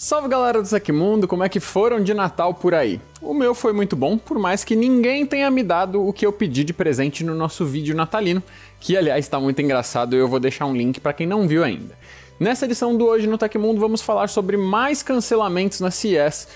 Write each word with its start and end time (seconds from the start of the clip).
Salve 0.00 0.28
galera 0.28 0.62
do 0.62 0.68
Tecmundo, 0.68 1.26
como 1.26 1.42
é 1.42 1.48
que 1.48 1.58
foram 1.58 2.00
de 2.00 2.14
Natal 2.14 2.54
por 2.54 2.72
aí? 2.72 3.00
O 3.20 3.34
meu 3.34 3.52
foi 3.52 3.72
muito 3.72 3.96
bom, 3.96 4.16
por 4.16 4.38
mais 4.38 4.62
que 4.62 4.76
ninguém 4.76 5.26
tenha 5.26 5.50
me 5.50 5.60
dado 5.60 6.06
o 6.06 6.12
que 6.12 6.24
eu 6.24 6.32
pedi 6.32 6.62
de 6.62 6.72
presente 6.72 7.24
no 7.24 7.34
nosso 7.34 7.66
vídeo 7.66 7.96
natalino, 7.96 8.40
que 8.78 8.96
aliás 8.96 9.24
está 9.24 9.40
muito 9.40 9.60
engraçado 9.60 10.14
e 10.14 10.20
eu 10.20 10.28
vou 10.28 10.38
deixar 10.38 10.66
um 10.66 10.72
link 10.72 11.00
para 11.00 11.12
quem 11.12 11.26
não 11.26 11.48
viu 11.48 11.64
ainda. 11.64 11.98
Nessa 12.38 12.64
edição 12.64 12.96
do 12.96 13.06
Hoje 13.06 13.26
no 13.26 13.36
Tecmundo 13.36 13.80
vamos 13.80 14.00
falar 14.00 14.28
sobre 14.28 14.56
mais 14.56 15.02
cancelamentos 15.02 15.80
na 15.80 15.90
CES, 15.90 16.46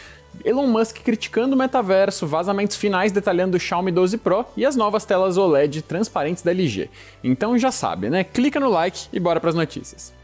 Elon 0.44 0.68
Musk 0.68 0.98
criticando 0.98 1.56
o 1.56 1.58
metaverso, 1.58 2.28
vazamentos 2.28 2.76
finais 2.76 3.10
detalhando 3.10 3.56
o 3.56 3.60
Xiaomi 3.60 3.90
12 3.90 4.18
Pro 4.18 4.46
e 4.56 4.64
as 4.64 4.76
novas 4.76 5.04
telas 5.04 5.36
OLED 5.36 5.82
transparentes 5.82 6.44
da 6.44 6.52
LG. 6.52 6.88
Então 7.24 7.58
já 7.58 7.72
sabe, 7.72 8.08
né? 8.08 8.22
Clica 8.22 8.60
no 8.60 8.70
like 8.70 9.08
e 9.12 9.18
bora 9.18 9.40
para 9.40 9.50
as 9.50 9.56
notícias. 9.56 10.21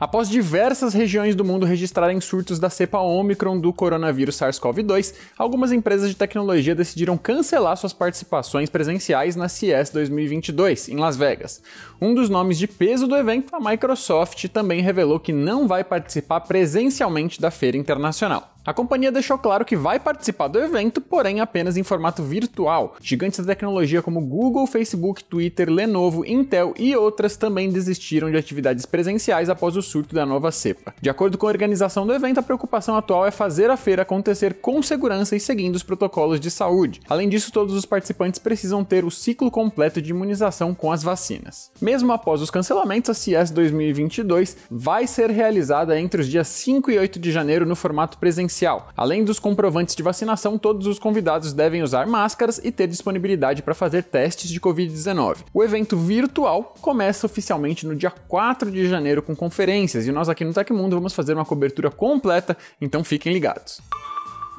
Após 0.00 0.30
diversas 0.30 0.94
regiões 0.94 1.36
do 1.36 1.44
mundo 1.44 1.66
registrarem 1.66 2.18
surtos 2.22 2.58
da 2.58 2.70
cepa 2.70 2.98
Omicron 3.00 3.60
do 3.60 3.70
coronavírus 3.70 4.34
SARS-CoV-2, 4.36 5.14
algumas 5.36 5.72
empresas 5.72 6.08
de 6.08 6.16
tecnologia 6.16 6.74
decidiram 6.74 7.18
cancelar 7.18 7.76
suas 7.76 7.92
participações 7.92 8.70
presenciais 8.70 9.36
na 9.36 9.46
CES 9.46 9.90
2022, 9.90 10.88
em 10.88 10.96
Las 10.96 11.18
Vegas. 11.18 11.62
Um 12.00 12.14
dos 12.14 12.30
nomes 12.30 12.56
de 12.56 12.66
peso 12.66 13.06
do 13.06 13.14
evento, 13.14 13.54
a 13.54 13.60
Microsoft, 13.60 14.48
também 14.48 14.80
revelou 14.80 15.20
que 15.20 15.34
não 15.34 15.68
vai 15.68 15.84
participar 15.84 16.40
presencialmente 16.40 17.38
da 17.38 17.50
feira 17.50 17.76
internacional. 17.76 18.54
A 18.64 18.74
companhia 18.74 19.10
deixou 19.10 19.38
claro 19.38 19.64
que 19.64 19.74
vai 19.74 19.98
participar 19.98 20.46
do 20.48 20.58
evento, 20.58 21.00
porém 21.00 21.40
apenas 21.40 21.78
em 21.78 21.82
formato 21.82 22.22
virtual. 22.22 22.94
Gigantes 23.00 23.38
da 23.38 23.54
tecnologia 23.54 24.02
como 24.02 24.20
Google, 24.20 24.66
Facebook, 24.66 25.24
Twitter, 25.24 25.70
Lenovo, 25.70 26.26
Intel 26.26 26.74
e 26.78 26.94
outras 26.94 27.38
também 27.38 27.70
desistiram 27.70 28.30
de 28.30 28.36
atividades 28.36 28.84
presenciais 28.84 29.48
após 29.48 29.78
o 29.78 29.82
surto 29.82 30.14
da 30.14 30.26
nova 30.26 30.52
cepa. 30.52 30.94
De 31.00 31.08
acordo 31.08 31.38
com 31.38 31.46
a 31.46 31.48
organização 31.48 32.06
do 32.06 32.12
evento, 32.12 32.38
a 32.38 32.42
preocupação 32.42 32.96
atual 32.96 33.26
é 33.26 33.30
fazer 33.30 33.70
a 33.70 33.78
feira 33.78 34.02
acontecer 34.02 34.54
com 34.60 34.82
segurança 34.82 35.34
e 35.34 35.40
seguindo 35.40 35.76
os 35.76 35.82
protocolos 35.82 36.38
de 36.38 36.50
saúde. 36.50 37.00
Além 37.08 37.30
disso, 37.30 37.50
todos 37.50 37.74
os 37.74 37.86
participantes 37.86 38.38
precisam 38.38 38.84
ter 38.84 39.06
o 39.06 39.10
ciclo 39.10 39.50
completo 39.50 40.02
de 40.02 40.10
imunização 40.10 40.74
com 40.74 40.92
as 40.92 41.02
vacinas. 41.02 41.70
Mesmo 41.80 42.12
após 42.12 42.42
os 42.42 42.50
cancelamentos, 42.50 43.08
a 43.08 43.14
CES 43.14 43.50
2022 43.52 44.58
vai 44.70 45.06
ser 45.06 45.30
realizada 45.30 45.98
entre 45.98 46.20
os 46.20 46.28
dias 46.28 46.48
5 46.48 46.90
e 46.90 46.98
8 46.98 47.18
de 47.18 47.32
janeiro 47.32 47.64
no 47.64 47.74
formato 47.74 48.18
presencial 48.18 48.49
presencial. 48.50 48.88
Além 48.96 49.24
dos 49.24 49.38
comprovantes 49.38 49.94
de 49.94 50.02
vacinação, 50.02 50.58
todos 50.58 50.86
os 50.86 50.98
convidados 50.98 51.52
devem 51.52 51.82
usar 51.82 52.06
máscaras 52.06 52.60
e 52.62 52.72
ter 52.72 52.88
disponibilidade 52.88 53.62
para 53.62 53.74
fazer 53.74 54.02
testes 54.02 54.50
de 54.50 54.60
Covid-19. 54.60 55.38
O 55.54 55.62
evento 55.62 55.96
virtual 55.96 56.74
começa 56.80 57.26
oficialmente 57.26 57.86
no 57.86 57.94
dia 57.94 58.10
4 58.10 58.70
de 58.70 58.88
janeiro 58.88 59.22
com 59.22 59.36
conferências 59.36 60.06
e 60.06 60.12
nós 60.12 60.28
aqui 60.28 60.44
no 60.44 60.52
Tecmundo 60.52 60.96
vamos 60.96 61.14
fazer 61.14 61.34
uma 61.34 61.44
cobertura 61.44 61.90
completa, 61.90 62.56
então 62.80 63.04
fiquem 63.04 63.32
ligados. 63.32 63.80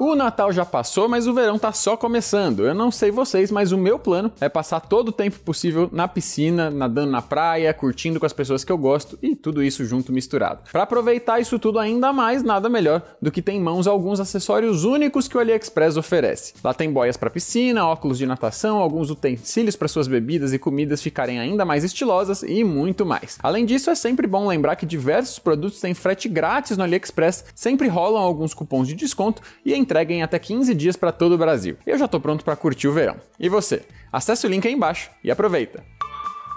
O 0.04 0.16
Natal 0.16 0.50
já 0.52 0.64
passou, 0.64 1.08
mas 1.08 1.28
o 1.28 1.32
verão 1.32 1.60
tá 1.60 1.72
só 1.72 1.96
começando. 1.96 2.66
Eu 2.66 2.74
não 2.74 2.90
sei 2.90 3.12
vocês, 3.12 3.52
mas 3.52 3.70
o 3.70 3.78
meu 3.78 4.00
plano 4.00 4.32
é 4.40 4.48
passar 4.48 4.80
todo 4.80 5.10
o 5.10 5.12
tempo 5.12 5.38
possível 5.38 5.88
na 5.92 6.08
piscina, 6.08 6.68
nadando 6.68 7.12
na 7.12 7.22
praia, 7.22 7.72
curtindo 7.72 8.18
com 8.18 8.26
as 8.26 8.32
pessoas 8.32 8.64
que 8.64 8.72
eu 8.72 8.76
gosto 8.76 9.16
e 9.22 9.36
tudo 9.36 9.62
isso 9.62 9.84
junto 9.84 10.12
misturado. 10.12 10.62
Para 10.72 10.82
aproveitar 10.82 11.38
isso 11.38 11.56
tudo 11.56 11.78
ainda 11.78 12.12
mais, 12.12 12.42
nada 12.42 12.68
melhor 12.68 13.00
do 13.22 13.30
que 13.30 13.40
ter 13.40 13.52
em 13.52 13.60
mãos 13.60 13.86
alguns 13.86 14.18
acessórios 14.18 14.82
únicos 14.82 15.28
que 15.28 15.36
o 15.36 15.40
AliExpress 15.40 15.96
oferece. 15.96 16.54
Lá 16.64 16.74
tem 16.74 16.92
boias 16.92 17.16
para 17.16 17.30
piscina, 17.30 17.86
óculos 17.86 18.18
de 18.18 18.26
natação, 18.26 18.78
alguns 18.78 19.08
utensílios 19.08 19.76
para 19.76 19.86
suas 19.86 20.08
bebidas 20.08 20.52
e 20.52 20.58
comidas 20.58 21.00
ficarem 21.00 21.38
ainda 21.38 21.64
mais 21.64 21.84
estilosas 21.84 22.42
e 22.42 22.64
muito 22.64 23.06
mais. 23.06 23.38
Além 23.40 23.64
disso, 23.64 23.88
é 23.88 23.94
sempre 23.94 24.26
bom 24.26 24.48
lembrar 24.48 24.74
que 24.74 24.84
diversos 24.84 25.38
produtos 25.38 25.78
têm 25.78 25.94
frete 25.94 26.28
grátis 26.28 26.76
no 26.76 26.82
AliExpress, 26.82 27.44
sempre 27.54 27.86
rolam 27.86 28.20
alguns 28.20 28.52
cupons 28.52 28.88
de 28.88 28.96
desconto 28.96 29.40
e 29.64 29.72
entre 29.72 29.91
entrega 29.92 30.14
em 30.14 30.22
até 30.22 30.38
15 30.38 30.74
dias 30.74 30.96
para 30.96 31.12
todo 31.12 31.32
o 31.32 31.38
Brasil. 31.38 31.76
Eu 31.86 31.98
já 31.98 32.06
estou 32.06 32.18
pronto 32.18 32.42
para 32.42 32.56
curtir 32.56 32.88
o 32.88 32.92
verão. 32.92 33.16
E 33.38 33.48
você? 33.48 33.82
Acesse 34.10 34.46
o 34.46 34.50
link 34.50 34.66
aí 34.66 34.72
embaixo 34.72 35.10
e 35.22 35.30
aproveita! 35.30 35.84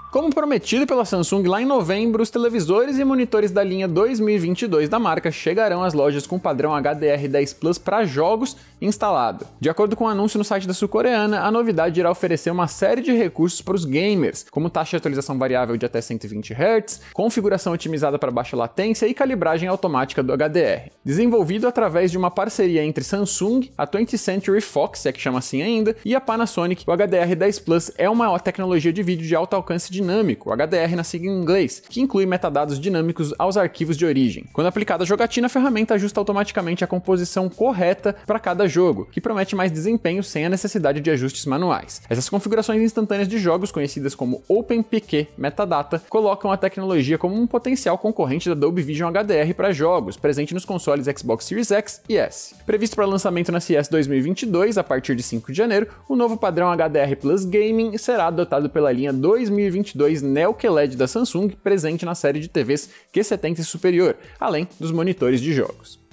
Como 0.09 0.33
prometido 0.33 0.87
pela 0.87 1.03
Samsung 1.03 1.43
lá 1.45 1.61
em 1.61 1.65
novembro, 1.65 2.23
os 2.23 2.29
televisores 2.29 2.97
e 2.97 3.03
monitores 3.03 3.51
da 3.51 3.61
linha 3.61 3.85
2022 3.85 4.87
da 4.87 4.97
marca 4.97 5.29
chegarão 5.29 5.83
às 5.83 5.93
lojas 5.93 6.25
com 6.25 6.39
padrão 6.39 6.71
HDR10 6.71 7.57
Plus 7.59 7.77
para 7.77 8.05
jogos 8.05 8.55
instalado. 8.81 9.45
De 9.59 9.69
acordo 9.69 9.95
com 9.95 10.03
o 10.03 10.07
um 10.07 10.09
anúncio 10.09 10.37
no 10.37 10.43
site 10.43 10.67
da 10.67 10.73
sul-coreana, 10.73 11.41
a 11.41 11.51
novidade 11.51 11.99
irá 11.99 12.11
oferecer 12.11 12.51
uma 12.51 12.67
série 12.67 13.01
de 13.01 13.11
recursos 13.11 13.61
para 13.61 13.75
os 13.75 13.85
gamers, 13.85 14.45
como 14.49 14.69
taxa 14.69 14.91
de 14.91 14.97
atualização 14.97 15.37
variável 15.37 15.77
de 15.77 15.85
até 15.85 16.01
120 16.01 16.53
Hz, 16.53 17.01
configuração 17.13 17.73
otimizada 17.73 18.19
para 18.19 18.31
baixa 18.31 18.55
latência 18.55 19.07
e 19.07 19.13
calibragem 19.13 19.69
automática 19.69 20.21
do 20.21 20.33
HDR. 20.33 20.91
Desenvolvido 21.03 21.67
através 21.67 22.11
de 22.11 22.17
uma 22.17 22.31
parceria 22.31 22.83
entre 22.83 23.03
Samsung, 23.03 23.69
a 23.77 23.87
20th 23.87 24.17
Century 24.17 24.61
Fox, 24.61 25.05
é 25.05 25.11
que 25.11 25.21
chama 25.21 25.39
assim 25.39 25.61
ainda, 25.61 25.95
e 26.03 26.15
a 26.15 26.21
Panasonic, 26.21 26.83
o 26.87 26.91
HDR10 26.91 27.63
Plus 27.63 27.91
é 27.97 28.09
uma 28.09 28.37
tecnologia 28.39 28.91
de 28.91 29.01
vídeo 29.01 29.25
de 29.25 29.35
alto 29.35 29.55
alcance 29.55 29.91
dinâmico, 29.91 30.51
HDR 30.51 30.95
na 30.95 31.03
sigla 31.03 31.31
em 31.31 31.41
inglês, 31.41 31.81
que 31.87 32.01
inclui 32.01 32.25
metadados 32.25 32.79
dinâmicos 32.79 33.33
aos 33.37 33.57
arquivos 33.57 33.97
de 33.97 34.05
origem. 34.05 34.45
Quando 34.53 34.67
aplicada 34.67 35.03
a 35.03 35.07
jogatina, 35.07 35.47
a 35.47 35.49
ferramenta 35.49 35.93
ajusta 35.93 36.19
automaticamente 36.19 36.83
a 36.83 36.87
composição 36.87 37.49
correta 37.49 38.15
para 38.25 38.39
cada 38.39 38.64
jogo, 38.67 39.07
que 39.11 39.21
promete 39.21 39.55
mais 39.55 39.71
desempenho 39.71 40.23
sem 40.23 40.45
a 40.45 40.49
necessidade 40.49 41.01
de 41.01 41.11
ajustes 41.11 41.45
manuais. 41.45 42.01
Essas 42.09 42.29
configurações 42.29 42.81
instantâneas 42.81 43.27
de 43.27 43.37
jogos, 43.37 43.71
conhecidas 43.71 44.15
como 44.15 44.43
OpenPQ 44.47 45.27
Metadata, 45.37 46.01
colocam 46.09 46.51
a 46.51 46.57
tecnologia 46.57 47.17
como 47.17 47.35
um 47.35 47.47
potencial 47.47 47.97
concorrente 47.97 48.49
da 48.49 48.55
Dolby 48.55 48.81
Vision 48.81 49.11
HDR 49.11 49.53
para 49.55 49.71
jogos, 49.71 50.17
presente 50.17 50.53
nos 50.53 50.65
consoles 50.65 51.05
Xbox 51.05 51.45
Series 51.45 51.71
X 51.71 52.01
e 52.09 52.17
S. 52.17 52.55
Previsto 52.65 52.95
para 52.95 53.05
lançamento 53.05 53.51
na 53.51 53.59
CS 53.59 53.87
2022, 53.89 54.77
a 54.77 54.83
partir 54.83 55.15
de 55.15 55.23
5 55.23 55.51
de 55.51 55.57
janeiro, 55.57 55.87
o 56.09 56.15
novo 56.15 56.37
padrão 56.37 56.75
HDR 56.75 57.15
Plus 57.19 57.45
Gaming 57.45 57.97
será 57.97 58.27
adotado 58.27 58.69
pela 58.69 58.91
linha 58.91 59.13
2022 59.13 59.85
22 59.85 60.21
Neo 60.21 60.53
QLED 60.53 60.95
da 60.95 61.07
Samsung 61.07 61.49
presente 61.49 62.05
na 62.05 62.15
série 62.15 62.39
de 62.39 62.47
TVs 62.47 62.89
Q70 63.13 63.59
e 63.59 63.63
superior, 63.63 64.15
além 64.39 64.67
dos 64.79 64.91
monitores 64.91 65.41
de 65.41 65.53
jogos. 65.53 66.04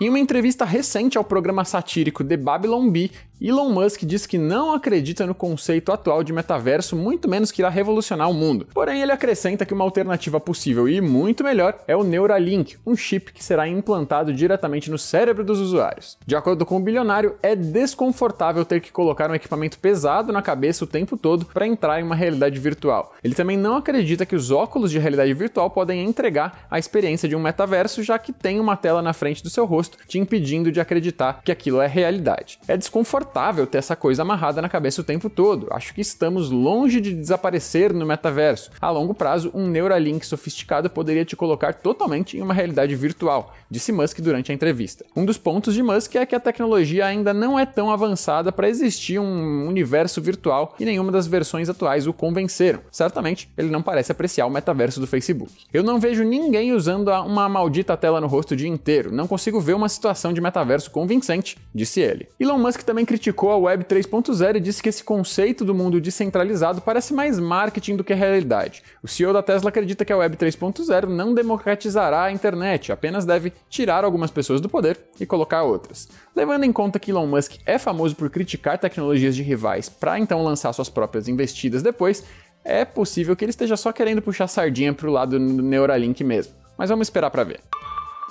Em 0.00 0.08
uma 0.08 0.20
entrevista 0.20 0.64
recente 0.64 1.18
ao 1.18 1.24
programa 1.24 1.64
satírico 1.64 2.22
The 2.22 2.36
Babylon 2.36 2.88
Bee, 2.88 3.10
Elon 3.40 3.70
Musk 3.70 4.02
diz 4.02 4.26
que 4.26 4.36
não 4.36 4.74
acredita 4.74 5.24
no 5.24 5.32
conceito 5.32 5.92
atual 5.92 6.24
de 6.24 6.32
metaverso, 6.32 6.96
muito 6.96 7.28
menos 7.28 7.52
que 7.52 7.62
irá 7.62 7.68
revolucionar 7.68 8.28
o 8.28 8.34
mundo. 8.34 8.66
Porém, 8.74 9.00
ele 9.00 9.12
acrescenta 9.12 9.64
que 9.64 9.72
uma 9.72 9.84
alternativa 9.84 10.40
possível 10.40 10.88
e 10.88 11.00
muito 11.00 11.44
melhor 11.44 11.78
é 11.86 11.96
o 11.96 12.02
Neuralink, 12.02 12.76
um 12.84 12.96
chip 12.96 13.32
que 13.32 13.44
será 13.44 13.68
implantado 13.68 14.34
diretamente 14.34 14.90
no 14.90 14.98
cérebro 14.98 15.44
dos 15.44 15.60
usuários. 15.60 16.18
De 16.26 16.34
acordo 16.34 16.66
com 16.66 16.78
o 16.78 16.80
bilionário, 16.80 17.36
é 17.40 17.54
desconfortável 17.54 18.64
ter 18.64 18.80
que 18.80 18.90
colocar 18.90 19.30
um 19.30 19.36
equipamento 19.36 19.78
pesado 19.78 20.32
na 20.32 20.42
cabeça 20.42 20.82
o 20.82 20.88
tempo 20.88 21.16
todo 21.16 21.44
para 21.44 21.66
entrar 21.66 22.00
em 22.00 22.02
uma 22.02 22.16
realidade 22.16 22.58
virtual. 22.58 23.14
Ele 23.22 23.36
também 23.36 23.56
não 23.56 23.76
acredita 23.76 24.26
que 24.26 24.34
os 24.34 24.50
óculos 24.50 24.90
de 24.90 24.98
realidade 24.98 25.32
virtual 25.32 25.70
podem 25.70 26.04
entregar 26.04 26.66
a 26.68 26.76
experiência 26.76 27.28
de 27.28 27.36
um 27.36 27.40
metaverso, 27.40 28.02
já 28.02 28.18
que 28.18 28.32
tem 28.32 28.58
uma 28.58 28.76
tela 28.76 29.00
na 29.00 29.12
frente 29.12 29.44
do 29.44 29.50
seu 29.50 29.64
rosto 29.64 29.96
te 30.08 30.18
impedindo 30.18 30.72
de 30.72 30.80
acreditar 30.80 31.40
que 31.44 31.52
aquilo 31.52 31.80
é 31.80 31.86
realidade. 31.86 32.58
É 32.66 32.76
desconfortável 32.76 33.27
confortável 33.28 33.66
ter 33.66 33.78
essa 33.78 33.94
coisa 33.94 34.22
amarrada 34.22 34.62
na 34.62 34.68
cabeça 34.68 35.00
o 35.00 35.04
tempo 35.04 35.28
todo. 35.28 35.68
Acho 35.70 35.94
que 35.94 36.00
estamos 36.00 36.50
longe 36.50 37.00
de 37.00 37.12
desaparecer 37.12 37.92
no 37.92 38.06
metaverso. 38.06 38.70
A 38.80 38.90
longo 38.90 39.14
prazo, 39.14 39.50
um 39.54 39.68
Neuralink 39.68 40.24
sofisticado 40.26 40.88
poderia 40.88 41.24
te 41.24 41.36
colocar 41.36 41.74
totalmente 41.74 42.36
em 42.36 42.42
uma 42.42 42.54
realidade 42.54 42.94
virtual, 42.96 43.54
disse 43.70 43.92
Musk 43.92 44.20
durante 44.20 44.50
a 44.50 44.54
entrevista. 44.54 45.04
Um 45.14 45.24
dos 45.24 45.36
pontos 45.36 45.74
de 45.74 45.82
Musk 45.82 46.16
é 46.16 46.26
que 46.26 46.34
a 46.34 46.40
tecnologia 46.40 47.06
ainda 47.06 47.34
não 47.34 47.58
é 47.58 47.66
tão 47.66 47.90
avançada 47.90 48.50
para 48.50 48.68
existir 48.68 49.18
um 49.18 49.68
universo 49.68 50.20
virtual 50.20 50.74
e 50.80 50.84
nenhuma 50.84 51.12
das 51.12 51.26
versões 51.26 51.68
atuais 51.68 52.06
o 52.06 52.12
convenceram. 52.12 52.80
Certamente, 52.90 53.50
ele 53.56 53.70
não 53.70 53.82
parece 53.82 54.10
apreciar 54.10 54.46
o 54.46 54.50
metaverso 54.50 55.00
do 55.00 55.06
Facebook. 55.06 55.52
Eu 55.72 55.82
não 55.82 56.00
vejo 56.00 56.24
ninguém 56.24 56.72
usando 56.72 57.08
uma 57.08 57.48
maldita 57.48 57.96
tela 57.96 58.20
no 58.20 58.26
rosto 58.26 58.52
o 58.52 58.56
dia 58.56 58.68
inteiro. 58.68 59.12
Não 59.12 59.26
consigo 59.26 59.60
ver 59.60 59.74
uma 59.74 59.88
situação 59.88 60.32
de 60.32 60.40
metaverso 60.40 60.90
convincente, 60.90 61.58
disse 61.74 62.00
ele. 62.00 62.28
Elon 62.40 62.58
Musk 62.58 62.82
também 62.82 63.04
criticou 63.04 63.17
a 63.50 63.56
Web 63.56 63.84
3.0 63.84 64.56
e 64.56 64.60
disse 64.60 64.82
que 64.82 64.88
esse 64.88 65.02
conceito 65.02 65.64
do 65.64 65.74
mundo 65.74 66.00
descentralizado 66.00 66.80
parece 66.80 67.12
mais 67.12 67.38
marketing 67.38 67.96
do 67.96 68.04
que 68.04 68.14
realidade. 68.14 68.82
O 69.02 69.08
CEO 69.08 69.32
da 69.32 69.42
Tesla 69.42 69.70
acredita 69.70 70.04
que 70.04 70.12
a 70.12 70.16
Web 70.16 70.36
3.0 70.36 71.08
não 71.08 71.34
democratizará 71.34 72.24
a 72.24 72.32
internet, 72.32 72.92
apenas 72.92 73.24
deve 73.24 73.52
tirar 73.68 74.04
algumas 74.04 74.30
pessoas 74.30 74.60
do 74.60 74.68
poder 74.68 74.98
e 75.18 75.26
colocar 75.26 75.62
outras. 75.62 76.08
Levando 76.34 76.64
em 76.64 76.72
conta 76.72 76.98
que 76.98 77.10
Elon 77.10 77.26
Musk 77.26 77.56
é 77.66 77.78
famoso 77.78 78.14
por 78.14 78.30
criticar 78.30 78.78
tecnologias 78.78 79.34
de 79.34 79.42
rivais 79.42 79.88
para 79.88 80.18
então 80.18 80.42
lançar 80.42 80.72
suas 80.72 80.88
próprias 80.88 81.28
investidas 81.28 81.82
depois, 81.82 82.24
é 82.64 82.84
possível 82.84 83.34
que 83.34 83.44
ele 83.44 83.50
esteja 83.50 83.76
só 83.76 83.92
querendo 83.92 84.22
puxar 84.22 84.46
sardinha 84.46 84.92
para 84.92 85.08
o 85.08 85.12
lado 85.12 85.38
do 85.38 85.62
Neuralink 85.62 86.22
mesmo. 86.22 86.52
Mas 86.76 86.90
vamos 86.90 87.06
esperar 87.06 87.30
para 87.30 87.44
ver. 87.44 87.60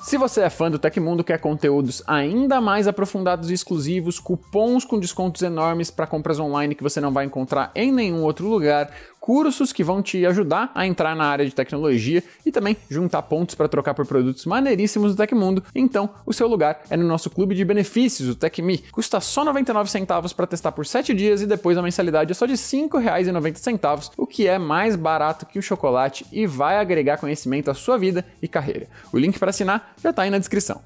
Se 0.01 0.17
você 0.17 0.41
é 0.41 0.49
fã 0.49 0.69
do 0.69 0.79
Tecmundo, 0.79 1.23
quer 1.23 1.39
conteúdos 1.39 2.03
ainda 2.07 2.61
mais 2.61 2.88
aprofundados 2.88 3.49
e 3.49 3.53
exclusivos, 3.53 4.19
cupons 4.19 4.85
com 4.85 4.99
descontos 4.99 5.41
enormes 5.41 5.91
para 5.91 6.07
compras 6.07 6.39
online 6.39 6.75
que 6.75 6.83
você 6.83 7.01
não 7.01 7.11
vai 7.11 7.25
encontrar 7.25 7.71
em 7.75 7.91
nenhum 7.91 8.21
outro 8.21 8.47
lugar, 8.47 8.89
cursos 9.27 9.74
que 9.74 9.83
vão 9.83 10.01
te 10.01 10.25
ajudar 10.25 10.71
a 10.74 10.88
entrar 10.88 11.13
na 11.13 11.25
área 11.25 11.45
de 11.45 11.53
tecnologia 11.53 12.24
e 12.45 12.50
também 12.50 12.77
juntar 12.89 13.21
pontos 13.24 13.56
para 13.56 13.68
trocar 13.68 13.94
por 13.94 14.06
produtos 14.06 14.45
maneiríssimos 14.45 15.13
do 15.13 15.18
Tecmundo, 15.18 15.62
então 15.75 16.09
o 16.25 16.31
seu 16.31 16.47
lugar 16.47 16.81
é 16.89 16.95
no 16.95 17.06
nosso 17.06 17.29
clube 17.29 17.53
de 17.53 17.65
benefícios, 17.65 18.29
o 18.29 18.35
TecMe. 18.35 18.77
Custa 18.89 19.19
só 19.19 19.44
99 19.44 19.91
centavos 19.91 20.31
para 20.31 20.47
testar 20.47 20.71
por 20.71 20.85
7 20.85 21.13
dias 21.13 21.41
e 21.41 21.45
depois 21.45 21.77
a 21.77 21.81
mensalidade 21.81 22.31
é 22.31 22.33
só 22.33 22.45
de 22.45 22.53
R$ 22.53 22.57
5,90, 22.57 24.12
o 24.15 24.25
que 24.25 24.47
é 24.47 24.57
mais 24.57 24.95
barato 24.95 25.45
que 25.45 25.59
o 25.59 25.62
chocolate 25.62 26.25
e 26.31 26.47
vai 26.47 26.77
agregar 26.77 27.18
conhecimento 27.18 27.69
à 27.69 27.73
sua 27.73 27.97
vida 27.97 28.23
e 28.41 28.47
carreira. 28.47 28.88
O 29.12 29.18
link 29.18 29.38
para 29.38 29.50
assinar 29.50 29.94
já 30.01 30.12
está 30.12 30.21
aí 30.21 30.30
na 30.30 30.39
descrição. 30.39 30.80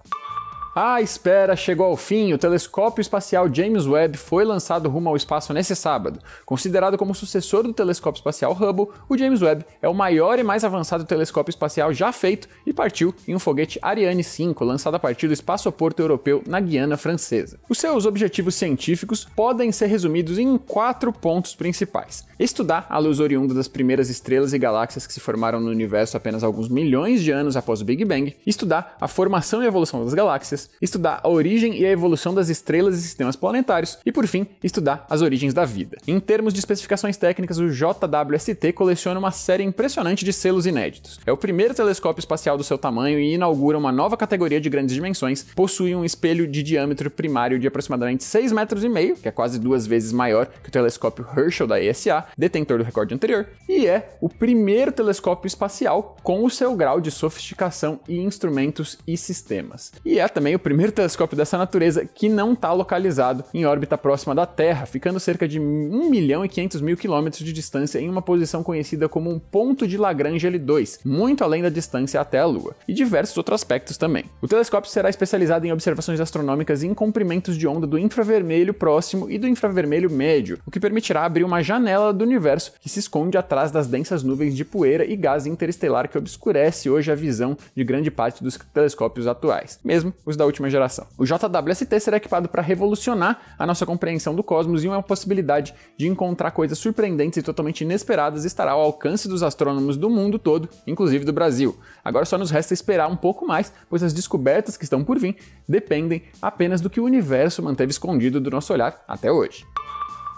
A 0.74 1.02
espera 1.02 1.54
chegou 1.54 1.86
ao 1.86 1.98
fim. 1.98 2.32
O 2.32 2.38
telescópio 2.38 3.02
espacial 3.02 3.54
James 3.54 3.86
Webb 3.86 4.16
foi 4.18 4.46
lançado 4.46 4.88
rumo 4.88 5.10
ao 5.10 5.18
espaço 5.18 5.52
nesse 5.52 5.76
sábado. 5.76 6.22
Considerado 6.46 6.98
como 6.98 7.14
sucessor 7.14 7.64
do 7.64 7.74
telescópio 7.74 8.20
espacial 8.20 8.54
Hubble, 8.54 8.88
o 9.10 9.18
James 9.18 9.42
Webb 9.42 9.66
é 9.82 9.90
o 9.90 9.94
maior 9.94 10.40
e 10.40 10.44
mais 10.44 10.64
avançado 10.64 11.04
telescópio 11.04 11.50
espacial 11.50 11.92
já 11.92 12.14
feito 12.14 12.48
e 12.66 12.72
partiu 12.72 13.14
em 13.28 13.36
um 13.36 13.40
foguete 13.40 13.80
Ariane 13.82 14.24
5, 14.24 14.64
lançado 14.64 14.96
a 14.96 15.00
partir 15.00 15.28
do 15.28 15.34
espaçoporto 15.34 16.02
europeu 16.02 16.42
na 16.48 16.62
Guiana 16.62 16.96
Francesa. 16.96 17.60
Os 17.68 17.78
seus 17.78 18.06
objetivos 18.06 18.56
científicos 18.56 19.28
podem 19.36 19.74
ser 19.74 19.88
resumidos 19.88 20.40
em 20.40 20.58
quatro 20.58 21.12
pontos 21.12 21.54
principais: 21.54 22.26
estudar 22.40 22.86
a 22.90 22.98
luz 22.98 23.20
oriunda 23.20 23.54
das 23.54 23.68
primeiras 23.68 24.10
estrelas 24.10 24.54
e 24.54 24.58
galáxias 24.58 25.06
que 25.06 25.14
se 25.14 25.20
formaram 25.20 25.60
no 25.60 25.70
universo 25.70 26.16
apenas 26.16 26.46
alguns 26.46 26.70
milhões 26.70 27.22
de 27.22 27.32
anos 27.32 27.58
após 27.58 27.82
o 27.82 27.86
Big 27.86 28.06
Bang, 28.06 28.38
estudar 28.48 28.96
a 29.02 29.08
formação 29.10 29.62
e 29.62 29.66
evolução 29.66 30.06
das 30.06 30.14
galáxias 30.14 30.61
estudar 30.82 31.20
a 31.24 31.30
origem 31.30 31.78
e 31.78 31.86
a 31.86 31.92
evolução 31.92 32.34
das 32.34 32.50
estrelas 32.50 32.98
e 32.98 33.02
sistemas 33.02 33.36
planetários 33.36 33.98
e, 34.06 34.12
por 34.12 34.28
fim, 34.28 34.48
estudar 34.64 35.06
as 35.10 35.22
origens 35.22 35.54
da 35.54 35.66
vida. 35.66 35.98
Em 36.08 36.20
termos 36.20 36.54
de 36.54 36.60
especificações 36.60 37.18
técnicas, 37.18 37.58
o 37.58 37.70
JWST 37.70 38.74
coleciona 38.74 39.20
uma 39.20 39.32
série 39.32 39.64
impressionante 39.64 40.26
de 40.26 40.34
selos 40.34 40.66
inéditos. 40.66 41.20
É 41.26 41.32
o 41.32 41.38
primeiro 41.38 41.74
telescópio 41.74 42.20
espacial 42.20 42.58
do 42.58 42.64
seu 42.64 42.78
tamanho 42.78 43.20
e 43.20 43.34
inaugura 43.34 43.78
uma 43.78 43.92
nova 43.92 44.18
categoria 44.18 44.60
de 44.60 44.70
grandes 44.70 44.96
dimensões, 44.96 45.44
possui 45.56 45.96
um 45.96 46.06
espelho 46.06 46.48
de 46.48 46.64
diâmetro 46.64 47.10
primário 47.10 47.60
de 47.60 47.68
aproximadamente 47.68 48.24
6 48.24 48.52
metros 48.52 48.84
e 48.84 48.90
meio, 48.90 49.16
que 49.16 49.28
é 49.28 49.32
quase 49.32 49.60
duas 49.60 49.86
vezes 49.88 50.12
maior 50.12 50.48
que 50.62 50.70
o 50.70 50.72
telescópio 50.72 51.26
Herschel 51.36 51.68
da 51.68 51.82
ESA, 51.82 52.26
detentor 52.38 52.78
do 52.78 52.84
recorde 52.84 53.14
anterior, 53.14 53.48
e 53.68 53.88
é 53.88 54.18
o 54.20 54.30
primeiro 54.30 54.92
telescópio 54.92 55.48
espacial 55.48 56.18
com 56.24 56.44
o 56.44 56.50
seu 56.50 56.76
grau 56.76 57.00
de 57.00 57.12
sofisticação 57.12 58.00
e 58.08 58.20
instrumentos 58.20 58.98
e 59.08 59.18
sistemas. 59.18 59.92
E 60.06 60.20
é 60.20 60.28
também 60.28 60.51
também 60.52 60.56
o 60.56 60.60
primeiro 60.60 60.92
telescópio 60.92 61.38
dessa 61.38 61.58
natureza 61.58 62.06
que 62.06 62.28
não 62.28 62.54
está 62.54 62.74
localizado 62.74 63.44
em 63.54 63.66
órbita 63.66 63.98
próxima 63.98 64.36
da 64.36 64.46
Terra, 64.46 64.86
ficando 64.86 65.20
cerca 65.20 65.48
de 65.48 65.60
1 65.60 66.10
milhão 66.10 66.44
e 66.44 66.50
500 66.50 66.82
mil 66.82 66.98
quilômetros 66.98 67.44
de 67.44 67.54
distância 67.54 68.00
em 68.00 68.10
uma 68.10 68.22
posição 68.22 68.64
conhecida 68.64 69.08
como 69.08 69.30
um 69.30 69.40
ponto 69.40 69.88
de 69.88 69.98
Lagrange 69.98 70.48
L2, 70.48 71.00
muito 71.06 71.44
além 71.44 71.62
da 71.62 71.70
distância 71.70 72.20
até 72.20 72.40
a 72.40 72.46
Lua, 72.46 72.76
e 72.88 72.94
diversos 72.94 73.38
outros 73.38 73.56
aspectos 73.56 73.98
também. 73.98 74.26
O 74.42 74.48
telescópio 74.48 74.92
será 74.92 75.10
especializado 75.10 75.66
em 75.66 75.72
observações 75.72 76.20
astronômicas 76.20 76.84
em 76.84 76.94
comprimentos 76.94 77.58
de 77.58 77.68
onda 77.68 77.88
do 77.88 77.98
infravermelho 77.98 78.74
próximo 78.74 79.30
e 79.30 79.38
do 79.38 79.48
infravermelho 79.48 80.10
médio, 80.10 80.60
o 80.66 80.72
que 80.72 80.80
permitirá 80.80 81.26
abrir 81.26 81.44
uma 81.44 81.62
janela 81.62 82.14
do 82.14 82.26
universo 82.26 82.74
que 82.82 82.90
se 82.90 83.00
esconde 83.00 83.38
atrás 83.38 83.72
das 83.72 83.88
densas 83.88 84.24
nuvens 84.24 84.56
de 84.56 84.66
poeira 84.66 85.06
e 85.06 85.16
gás 85.16 85.46
interestelar 85.46 86.10
que 86.10 86.18
obscurece 86.18 86.90
hoje 86.90 87.12
a 87.12 87.16
visão 87.16 87.58
de 87.76 87.84
grande 87.84 88.12
parte 88.12 88.44
dos 88.44 88.60
telescópios 88.74 89.28
atuais, 89.28 89.80
mesmo 89.84 90.14
os 90.26 90.36
da 90.42 90.46
última 90.46 90.70
geração. 90.70 91.06
O 91.18 91.26
JWST 91.26 92.00
será 92.00 92.18
equipado 92.18 92.50
para 92.50 92.64
revolucionar 92.64 93.40
a 93.58 93.66
nossa 93.66 93.86
compreensão 93.86 94.34
do 94.34 94.44
cosmos 94.44 94.84
e 94.84 94.88
uma 94.88 95.04
possibilidade 95.04 95.74
de 95.96 96.08
encontrar 96.08 96.50
coisas 96.52 96.80
surpreendentes 96.80 97.38
e 97.38 97.44
totalmente 97.44 97.82
inesperadas 97.82 98.44
estará 98.44 98.72
ao 98.72 98.82
alcance 98.82 99.28
dos 99.28 99.44
astrônomos 99.44 99.98
do 99.98 100.10
mundo 100.10 100.40
todo, 100.40 100.68
inclusive 100.88 101.24
do 101.24 101.32
Brasil. 101.32 101.78
Agora 102.04 102.26
só 102.26 102.38
nos 102.38 102.50
resta 102.50 102.74
esperar 102.74 103.08
um 103.08 103.16
pouco 103.16 103.46
mais, 103.46 103.72
pois 103.88 104.02
as 104.02 104.14
descobertas 104.14 104.76
que 104.76 104.84
estão 104.84 105.04
por 105.04 105.20
vir 105.20 105.36
dependem 105.70 106.24
apenas 106.42 106.82
do 106.82 106.90
que 106.90 107.00
o 107.00 107.06
universo 107.06 107.62
manteve 107.62 107.92
escondido 107.92 108.42
do 108.42 108.50
nosso 108.50 108.74
olhar 108.74 109.04
até 109.08 109.32
hoje. 109.32 109.64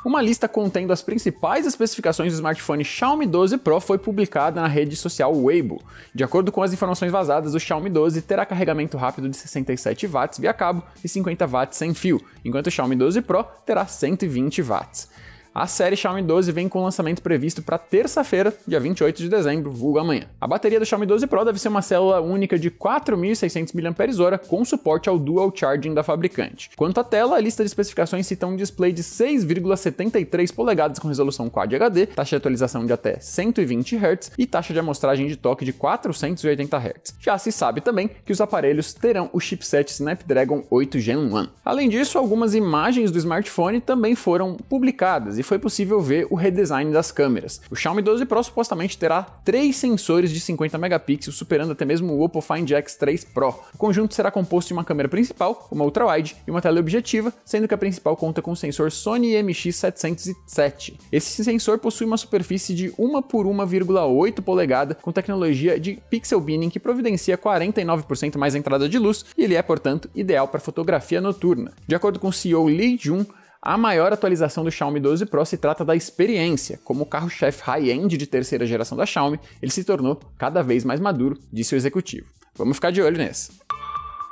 Uma 0.05 0.21
lista 0.21 0.50
contendo 0.50 0.91
as 0.91 1.01
principais 1.01 1.65
especificações 1.65 2.33
do 2.33 2.35
smartphone 2.35 2.83
Xiaomi 2.83 3.25
12 3.25 3.57
Pro 3.59 3.79
foi 3.79 3.97
publicada 3.97 4.59
na 4.59 4.67
rede 4.67 4.97
social 4.97 5.33
Weibo. 5.33 5.81
De 6.13 6.25
acordo 6.25 6.51
com 6.51 6.61
as 6.61 6.73
informações 6.73 7.09
vazadas, 7.09 7.55
o 7.55 7.59
Xiaomi 7.59 7.89
12 7.89 8.21
terá 8.23 8.45
carregamento 8.45 8.97
rápido 8.97 9.29
de 9.29 9.38
67 9.38 10.05
watts 10.05 10.39
via 10.39 10.53
cabo 10.53 10.83
e 11.01 11.07
50 11.07 11.47
watts 11.47 11.77
sem 11.77 11.94
fio, 11.94 12.21
enquanto 12.44 12.67
o 12.67 12.71
Xiaomi 12.71 12.97
12 12.97 13.21
Pro 13.21 13.45
terá 13.65 13.85
120 13.85 14.61
watts. 14.61 15.07
A 15.55 15.67
série 15.67 15.95
Xiaomi 15.95 16.23
12 16.23 16.51
vem 16.51 16.67
com 16.67 16.83
lançamento 16.83 17.21
previsto 17.21 17.61
para 17.61 17.77
terça-feira, 17.77 18.51
dia 18.67 18.79
28 18.79 19.21
de 19.21 19.29
dezembro, 19.29 19.69
vulgo 19.69 20.00
amanhã. 20.00 20.23
A 20.41 20.47
bateria 20.47 20.79
do 20.79 20.85
Xiaomi 20.85 21.05
12 21.05 21.27
Pro 21.27 21.45
deve 21.45 21.59
ser 21.59 21.67
uma 21.67 21.83
célula 21.83 22.19
única 22.21 22.57
de 22.57 22.71
4.600 22.71 23.71
mAh 23.75 24.39
com 24.39 24.65
suporte 24.65 25.09
ao 25.09 25.19
Dual 25.19 25.53
Charging 25.55 25.94
da 25.94 26.01
fabricante. 26.01 26.71
Quanto 26.75 27.00
à 27.00 27.03
tela, 27.03 27.35
a 27.35 27.39
lista 27.39 27.61
de 27.61 27.67
especificações 27.67 28.25
cita 28.25 28.47
um 28.47 28.55
display 28.55 28.91
de 28.91 29.03
6,73 29.03 30.51
polegadas 30.51 30.97
com 30.97 31.07
resolução 31.07 31.51
Quad 31.51 31.75
HD, 31.75 32.07
taxa 32.07 32.31
de 32.31 32.38
atualização 32.38 32.83
de 32.83 32.91
até 32.91 33.19
120 33.19 33.95
Hz 33.95 34.31
e 34.35 34.47
taxa 34.47 34.73
de 34.73 34.79
amostragem 34.79 35.27
de 35.27 35.35
toque 35.35 35.63
de 35.63 35.71
480 35.71 36.77
Hz. 36.77 37.15
Já 37.19 37.38
se 37.38 37.51
sabe 37.51 37.79
também 37.79 38.09
que 38.25 38.31
os 38.31 38.41
aparelhos 38.41 38.91
terão 38.95 39.29
o 39.31 39.39
chipset 39.39 39.91
Snapdragon 39.91 40.63
8 40.71 40.99
Gen 40.99 41.17
1. 41.17 41.47
Além 41.63 41.89
disso, 41.89 42.17
algumas 42.17 42.56
imagens 42.56 43.11
do 43.11 43.19
smartphone 43.19 43.79
também 43.79 44.15
foram 44.15 44.56
publicadas 44.56 45.43
foi 45.44 45.60
possível 45.60 46.01
ver 46.01 46.28
o 46.30 46.36
redesign 46.36 46.92
das 46.92 47.12
câmeras. 47.12 47.62
O 47.69 47.75
Xiaomi 47.75 48.01
12 48.01 48.25
Pro 48.25 48.44
supostamente 48.44 48.98
terá 48.98 49.24
três 49.44 49.75
sensores 49.75 50.31
de 50.31 50.40
50 50.40 50.78
megapixels, 50.78 51.36
superando 51.36 51.72
até 51.72 51.86
mesmo 51.86 52.13
o 52.13 52.24
Oppo 52.24 52.42
Find 52.42 52.69
X3 52.69 53.25
Pro. 53.34 53.56
O 53.74 53.78
conjunto 53.78 54.13
será 54.13 54.31
composto 54.31 54.69
de 54.69 54.74
uma 54.74 54.84
câmera 54.84 55.10
principal, 55.10 55.68
uma 55.72 55.86
ultra-wide 55.86 56.36
e 56.48 56.51
uma 56.51 56.62
teleobjetiva, 56.62 57.34
sendo 57.45 57.68
que 57.68 57.74
a 57.74 57.78
principal 57.78 58.16
conta 58.16 58.42
com 58.42 58.51
o 58.51 58.56
sensor 58.56 58.92
Sony 58.92 59.34
MX707. 59.34 60.95
Esse 61.12 61.44
sensor 61.44 61.80
possui 61.80 62.06
uma 62.06 62.18
superfície 62.18 62.74
de 62.74 62.94
1 62.98 63.22
por 63.22 63.45
1,8 63.45 64.42
polegada 64.42 64.95
com 64.95 65.12
tecnologia 65.12 65.80
de 65.80 66.00
pixel 66.10 66.40
binning 66.40 66.69
que 66.69 66.80
providencia 66.80 67.38
49% 67.38 68.38
mais 68.38 68.56
entrada 68.56 68.88
de 68.88 68.98
luz 68.98 69.25
e 69.38 69.44
ele 69.44 69.56
é, 69.56 69.62
portanto, 69.62 70.10
ideal 70.16 70.48
para 70.48 70.60
fotografia 70.60 71.22
noturna. 71.22 71.72
De 71.88 71.95
acordo 71.95 72.19
com 72.19 72.30
o 72.30 72.34
CEO 72.34 72.68
Lee 72.68 72.98
Jun, 73.00 73.25
a 73.65 73.77
maior 73.77 74.12
atualização 74.12 74.62
do 74.62 74.69
Xiaomi 74.69 75.00
12 75.00 75.25
Pro 75.25 75.45
se 75.45 75.56
trata 75.56 75.86
da 75.86 75.95
experiência. 75.95 76.77
Como 76.83 77.04
o 77.04 77.06
carro-chefe 77.06 77.63
high-end 77.63 78.18
de 78.18 78.27
terceira 78.27 78.65
geração 78.65 78.97
da 78.97 79.06
Xiaomi, 79.06 79.40
ele 79.61 79.71
se 79.71 79.85
tornou 79.85 80.19
cada 80.37 80.61
vez 80.61 80.83
mais 80.83 80.99
maduro, 80.99 81.40
disse 81.52 81.73
o 81.73 81.78
executivo. 81.78 82.28
Vamos 82.56 82.76
ficar 82.76 82.92
de 82.92 83.02
olho 83.02 83.18
nesse. 83.18 83.54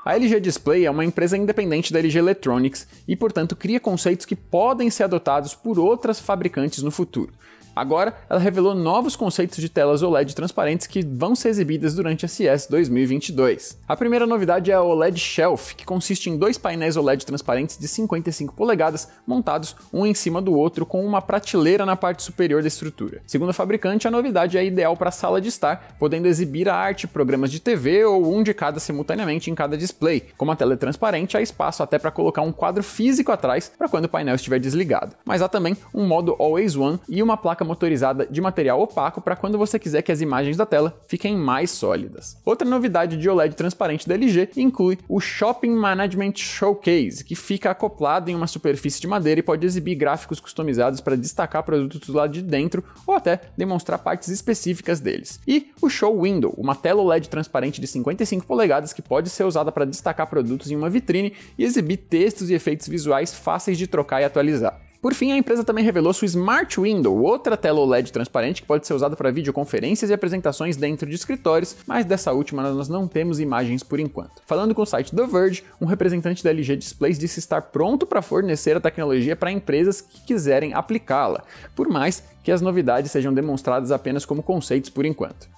A 0.03 0.15
LG 0.17 0.41
Display 0.41 0.85
é 0.85 0.91
uma 0.91 1.05
empresa 1.05 1.37
independente 1.37 1.93
da 1.93 1.99
LG 1.99 2.19
Electronics 2.19 2.85
e, 3.07 3.15
portanto, 3.15 3.55
cria 3.55 3.79
conceitos 3.79 4.25
que 4.25 4.35
podem 4.35 4.89
ser 4.89 5.05
adotados 5.05 5.55
por 5.55 5.79
outras 5.79 6.19
fabricantes 6.19 6.83
no 6.83 6.91
futuro. 6.91 7.31
Agora, 7.75 8.13
ela 8.29 8.39
revelou 8.39 8.75
novos 8.75 9.15
conceitos 9.15 9.57
de 9.57 9.69
telas 9.69 10.03
OLED 10.03 10.35
transparentes 10.35 10.87
que 10.87 11.05
vão 11.05 11.35
ser 11.35 11.49
exibidas 11.49 11.95
durante 11.95 12.25
a 12.25 12.27
CES 12.27 12.67
2022. 12.67 13.77
A 13.87 13.95
primeira 13.95 14.27
novidade 14.27 14.71
é 14.71 14.73
a 14.73 14.81
OLED 14.81 15.19
Shelf, 15.19 15.73
que 15.75 15.85
consiste 15.85 16.29
em 16.29 16.37
dois 16.37 16.57
painéis 16.57 16.97
OLED 16.97 17.25
transparentes 17.25 17.77
de 17.77 17.87
55 17.87 18.53
polegadas 18.53 19.07
montados 19.25 19.75
um 19.93 20.05
em 20.05 20.13
cima 20.13 20.41
do 20.41 20.53
outro 20.53 20.85
com 20.85 21.05
uma 21.05 21.21
prateleira 21.21 21.85
na 21.85 21.95
parte 21.95 22.23
superior 22.23 22.61
da 22.61 22.67
estrutura. 22.67 23.21
Segundo 23.25 23.49
a 23.49 23.53
fabricante, 23.53 24.07
a 24.07 24.11
novidade 24.11 24.57
é 24.57 24.65
ideal 24.65 24.97
para 24.97 25.09
a 25.09 25.11
sala 25.11 25.39
de 25.39 25.47
estar, 25.47 25.95
podendo 25.97 26.27
exibir 26.27 26.67
a 26.67 26.75
arte, 26.75 27.07
programas 27.07 27.51
de 27.51 27.59
TV 27.59 28.03
ou 28.03 28.35
um 28.35 28.43
de 28.43 28.53
cada 28.53 28.79
simultaneamente 28.79 29.49
em 29.49 29.55
cada 29.55 29.77
display. 29.77 30.25
Como 30.37 30.51
a 30.51 30.55
tela 30.55 30.73
é 30.73 30.77
transparente, 30.77 31.37
há 31.37 31.41
espaço 31.41 31.81
até 31.81 31.97
para 31.97 32.11
colocar 32.11 32.41
um 32.41 32.51
quadro 32.51 32.83
físico 32.83 33.31
atrás 33.31 33.71
para 33.77 33.87
quando 33.87 34.05
o 34.05 34.09
painel 34.09 34.35
estiver 34.35 34.59
desligado. 34.59 35.15
Mas 35.25 35.41
há 35.41 35.47
também 35.47 35.77
um 35.93 36.05
modo 36.05 36.35
Always 36.37 36.75
One 36.75 36.99
e 37.07 37.23
uma 37.23 37.37
placa 37.37 37.60
placa 37.61 37.63
motorizada 37.63 38.25
de 38.25 38.41
material 38.41 38.81
opaco 38.81 39.21
para 39.21 39.35
quando 39.35 39.57
você 39.57 39.77
quiser 39.77 40.01
que 40.01 40.11
as 40.11 40.21
imagens 40.21 40.57
da 40.57 40.65
tela 40.65 40.99
fiquem 41.07 41.37
mais 41.37 41.71
sólidas. 41.71 42.37
Outra 42.43 42.67
novidade 42.67 43.17
de 43.17 43.29
OLED 43.29 43.55
transparente 43.55 44.07
da 44.07 44.15
LG 44.15 44.49
inclui 44.57 44.97
o 45.07 45.19
Shopping 45.19 45.71
Management 45.71 46.33
Showcase, 46.35 47.23
que 47.23 47.35
fica 47.35 47.71
acoplado 47.71 48.29
em 48.29 48.35
uma 48.35 48.47
superfície 48.47 48.99
de 48.99 49.07
madeira 49.07 49.39
e 49.39 49.43
pode 49.43 49.65
exibir 49.65 49.95
gráficos 49.95 50.39
customizados 50.39 51.01
para 51.01 51.15
destacar 51.15 51.63
produtos 51.63 52.09
lá 52.09 52.27
de 52.27 52.41
dentro 52.41 52.83
ou 53.05 53.13
até 53.13 53.39
demonstrar 53.55 53.99
partes 53.99 54.29
específicas 54.29 54.99
deles. 54.99 55.39
E 55.47 55.71
o 55.81 55.89
Show 55.89 56.21
Window, 56.21 56.53
uma 56.57 56.75
tela 56.75 57.01
OLED 57.01 57.29
transparente 57.29 57.79
de 57.79 57.87
55 57.87 58.45
polegadas 58.45 58.93
que 58.93 59.01
pode 59.01 59.29
ser 59.29 59.43
usada 59.43 59.71
para 59.71 59.85
destacar 59.85 60.27
produtos 60.27 60.71
em 60.71 60.75
uma 60.75 60.89
vitrine 60.89 61.33
e 61.57 61.63
exibir 61.63 61.97
textos 61.97 62.49
e 62.49 62.53
efeitos 62.53 62.87
visuais 62.87 63.33
fáceis 63.33 63.77
de 63.77 63.87
trocar 63.87 64.21
e 64.21 64.25
atualizar. 64.25 64.90
Por 65.01 65.15
fim, 65.15 65.31
a 65.31 65.37
empresa 65.37 65.63
também 65.63 65.83
revelou 65.83 66.13
sua 66.13 66.27
Smart 66.27 66.79
Window, 66.79 67.17
outra 67.23 67.57
tela 67.57 67.79
OLED 67.79 68.11
transparente 68.11 68.61
que 68.61 68.67
pode 68.67 68.85
ser 68.85 68.93
usada 68.93 69.15
para 69.15 69.31
videoconferências 69.31 70.11
e 70.11 70.13
apresentações 70.13 70.77
dentro 70.77 71.09
de 71.09 71.15
escritórios, 71.15 71.75
mas 71.87 72.05
dessa 72.05 72.31
última 72.31 72.61
nós 72.61 72.87
não 72.87 73.07
temos 73.07 73.39
imagens 73.39 73.81
por 73.81 73.99
enquanto. 73.99 74.43
Falando 74.45 74.75
com 74.75 74.83
o 74.83 74.85
site 74.85 75.15
The 75.15 75.25
Verge, 75.25 75.63
um 75.81 75.87
representante 75.87 76.43
da 76.43 76.51
LG 76.51 76.75
Displays 76.75 77.17
disse 77.17 77.39
estar 77.39 77.63
pronto 77.63 78.05
para 78.05 78.21
fornecer 78.21 78.77
a 78.77 78.79
tecnologia 78.79 79.35
para 79.35 79.51
empresas 79.51 80.01
que 80.01 80.21
quiserem 80.21 80.75
aplicá-la, 80.75 81.43
por 81.75 81.89
mais 81.89 82.23
que 82.43 82.51
as 82.51 82.61
novidades 82.61 83.09
sejam 83.09 83.33
demonstradas 83.33 83.91
apenas 83.91 84.23
como 84.23 84.43
conceitos 84.43 84.91
por 84.91 85.03
enquanto. 85.03 85.49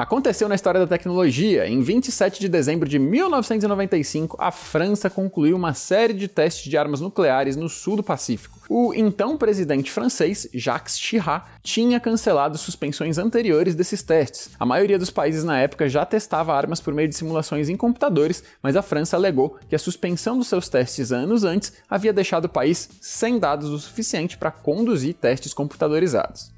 Aconteceu 0.00 0.48
na 0.48 0.54
história 0.54 0.80
da 0.80 0.86
tecnologia. 0.86 1.68
Em 1.68 1.82
27 1.82 2.40
de 2.40 2.48
dezembro 2.48 2.88
de 2.88 2.98
1995, 2.98 4.34
a 4.40 4.50
França 4.50 5.10
concluiu 5.10 5.54
uma 5.54 5.74
série 5.74 6.14
de 6.14 6.26
testes 6.26 6.70
de 6.70 6.78
armas 6.78 7.02
nucleares 7.02 7.54
no 7.54 7.68
sul 7.68 7.96
do 7.96 8.02
Pacífico. 8.02 8.60
O 8.66 8.94
então 8.94 9.36
presidente 9.36 9.90
francês, 9.90 10.48
Jacques 10.54 10.98
Chirac, 10.98 11.46
tinha 11.62 12.00
cancelado 12.00 12.56
suspensões 12.56 13.18
anteriores 13.18 13.74
desses 13.74 14.02
testes. 14.02 14.48
A 14.58 14.64
maioria 14.64 14.98
dos 14.98 15.10
países 15.10 15.44
na 15.44 15.60
época 15.60 15.86
já 15.86 16.06
testava 16.06 16.54
armas 16.54 16.80
por 16.80 16.94
meio 16.94 17.08
de 17.08 17.14
simulações 17.14 17.68
em 17.68 17.76
computadores, 17.76 18.42
mas 18.62 18.76
a 18.76 18.82
França 18.82 19.18
alegou 19.18 19.58
que 19.68 19.76
a 19.76 19.78
suspensão 19.78 20.38
dos 20.38 20.48
seus 20.48 20.66
testes 20.70 21.12
anos 21.12 21.44
antes 21.44 21.74
havia 21.90 22.10
deixado 22.14 22.46
o 22.46 22.48
país 22.48 22.88
sem 23.02 23.38
dados 23.38 23.68
o 23.68 23.78
suficiente 23.78 24.38
para 24.38 24.50
conduzir 24.50 25.12
testes 25.12 25.52
computadorizados. 25.52 26.50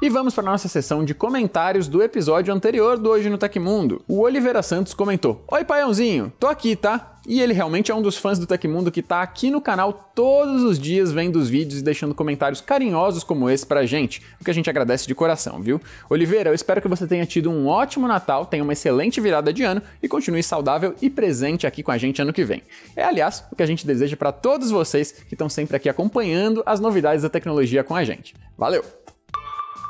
E 0.00 0.10
vamos 0.10 0.34
para 0.34 0.44
nossa 0.44 0.68
sessão 0.68 1.02
de 1.02 1.14
comentários 1.14 1.88
do 1.88 2.02
episódio 2.02 2.52
anterior 2.52 2.98
do 2.98 3.08
Hoje 3.08 3.30
no 3.30 3.38
Tecmundo. 3.38 4.02
O 4.06 4.20
Oliveira 4.20 4.62
Santos 4.62 4.92
comentou: 4.92 5.42
Oi, 5.48 5.64
paiãozinho, 5.64 6.30
tô 6.38 6.48
aqui, 6.48 6.76
tá? 6.76 7.14
E 7.26 7.40
ele 7.40 7.54
realmente 7.54 7.90
é 7.90 7.94
um 7.94 8.02
dos 8.02 8.18
fãs 8.18 8.38
do 8.38 8.46
Tecmundo 8.46 8.92
que 8.92 9.02
tá 9.02 9.22
aqui 9.22 9.50
no 9.50 9.58
canal 9.58 10.12
todos 10.14 10.62
os 10.62 10.78
dias 10.78 11.10
vendo 11.10 11.36
os 11.36 11.48
vídeos 11.48 11.80
e 11.80 11.82
deixando 11.82 12.14
comentários 12.14 12.60
carinhosos 12.60 13.24
como 13.24 13.48
esse 13.48 13.66
pra 13.66 13.86
gente, 13.86 14.22
o 14.38 14.44
que 14.44 14.50
a 14.50 14.54
gente 14.54 14.68
agradece 14.68 15.06
de 15.06 15.14
coração, 15.14 15.62
viu? 15.62 15.80
Oliveira, 16.10 16.50
eu 16.50 16.54
espero 16.54 16.82
que 16.82 16.88
você 16.88 17.06
tenha 17.06 17.24
tido 17.24 17.50
um 17.50 17.66
ótimo 17.66 18.06
Natal, 18.06 18.44
tenha 18.44 18.62
uma 18.62 18.74
excelente 18.74 19.18
virada 19.18 19.50
de 19.50 19.64
ano 19.64 19.80
e 20.02 20.06
continue 20.06 20.42
saudável 20.42 20.94
e 21.00 21.08
presente 21.08 21.66
aqui 21.66 21.82
com 21.82 21.90
a 21.90 21.96
gente 21.98 22.20
ano 22.20 22.34
que 22.34 22.44
vem. 22.44 22.62
É, 22.94 23.02
aliás, 23.02 23.44
o 23.50 23.56
que 23.56 23.62
a 23.62 23.66
gente 23.66 23.86
deseja 23.86 24.14
para 24.14 24.30
todos 24.30 24.70
vocês 24.70 25.10
que 25.10 25.34
estão 25.34 25.48
sempre 25.48 25.74
aqui 25.74 25.88
acompanhando 25.88 26.62
as 26.66 26.80
novidades 26.80 27.22
da 27.22 27.30
tecnologia 27.30 27.82
com 27.82 27.96
a 27.96 28.04
gente. 28.04 28.34
Valeu! 28.58 28.84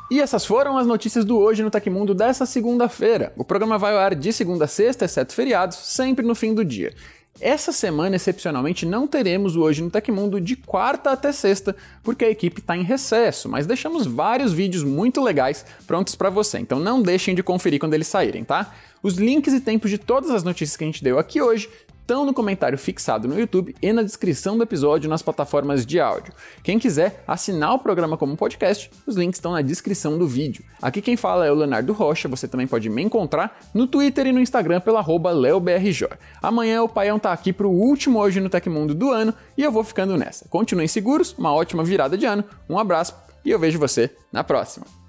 E 0.09 0.21
essas 0.21 0.47
foram 0.47 0.79
as 0.79 0.87
notícias 0.87 1.25
do 1.25 1.37
Hoje 1.37 1.65
no 1.65 1.71
Tecmundo 1.71 2.15
dessa 2.15 2.47
segunda-feira. 2.47 3.33
O 3.37 3.45
programa 3.45 3.77
vai 3.77 3.93
ao 3.93 3.99
ar 3.99 4.15
de 4.15 4.33
segunda 4.33 4.67
a 4.67 4.69
sexta, 4.69 5.05
exceto 5.05 5.35
feriados, 5.35 5.77
sempre 5.79 6.25
no 6.25 6.35
fim 6.35 6.55
do 6.55 6.65
dia. 6.65 6.95
Essa 7.41 7.73
semana, 7.73 8.15
excepcionalmente, 8.15 8.87
não 8.87 9.07
teremos 9.09 9.57
o 9.57 9.63
Hoje 9.63 9.83
no 9.83 9.91
Tecmundo 9.91 10.41
de 10.41 10.55
quarta 10.55 11.11
até 11.11 11.33
sexta, 11.33 11.75
porque 12.05 12.25
a 12.25 12.31
equipe 12.31 12.61
está 12.61 12.77
em 12.77 12.85
recesso, 12.85 13.49
mas 13.49 13.67
deixamos 13.67 14.07
vários 14.07 14.53
vídeos 14.53 14.85
muito 14.85 15.21
legais 15.21 15.67
prontos 15.89 16.15
para 16.15 16.31
você, 16.31 16.59
então 16.59 16.79
não 16.79 17.03
deixem 17.03 17.35
de 17.35 17.43
conferir 17.43 17.81
quando 17.81 17.95
eles 17.95 18.07
saírem, 18.07 18.45
tá? 18.45 18.73
Os 19.03 19.17
links 19.17 19.53
e 19.53 19.61
tempos 19.61 19.91
de 19.91 19.99
todas 19.99 20.31
as 20.31 20.45
notícias 20.45 20.77
que 20.77 20.85
a 20.85 20.87
gente 20.87 21.03
deu 21.03 21.19
aqui 21.19 21.43
hoje 21.43 21.69
estão 22.07 22.25
no 22.25 22.33
comentário 22.33 22.79
fixado 22.79 23.27
no 23.27 23.37
YouTube 23.37 23.75
e 23.83 23.93
na 23.93 24.01
descrição 24.01 24.57
do 24.57 24.63
episódio 24.63 25.11
nas 25.11 25.23
plataformas 25.23 25.85
de 25.85 25.99
áudio. 25.99 26.33
Quem 26.63 26.79
quiser 26.79 27.25
assinar 27.27 27.75
o 27.75 27.81
programa 27.81 28.17
como 28.17 28.37
podcast, 28.37 28.89
os 29.05 29.17
links 29.17 29.39
estão 29.39 29.51
na 29.51 29.61
descrição 29.61 30.17
do 30.17 30.25
vídeo. 30.25 30.65
Aqui 30.81 31.03
quem 31.03 31.17
fala 31.17 31.45
é 31.45 31.51
o 31.51 31.55
Leonardo 31.57 31.93
Rocha, 31.93 32.29
você 32.29 32.47
também 32.47 32.69
pode 32.69 32.89
me 32.89 33.03
encontrar 33.03 33.59
no 33.75 33.89
Twitter 33.89 34.29
e 34.29 34.33
no 34.33 34.39
Instagram 34.39 34.81
pela 34.81 35.05
leobrj. 35.33 36.07
Amanhã 36.41 36.81
o 36.81 36.89
Paião 36.89 37.19
tá 37.19 37.33
aqui 37.33 37.53
pro 37.53 37.71
último 37.71 38.21
Hoje 38.21 38.41
no 38.41 38.49
Tecmundo 38.49 38.95
do 38.95 39.11
ano 39.11 39.35
e 39.59 39.65
eu 39.65 39.73
vou 39.73 39.83
ficando 39.83 40.17
nessa. 40.17 40.49
Continuem 40.49 40.87
seguros, 40.87 41.35
uma 41.37 41.53
ótima 41.53 41.83
virada 41.83 42.17
de 42.17 42.25
ano, 42.25 42.45
um 42.71 42.79
abraço 42.79 43.17
e 43.45 43.51
eu 43.51 43.59
vejo 43.59 43.81
você 43.81 44.15
na 44.33 44.45
próxima. 44.45 45.06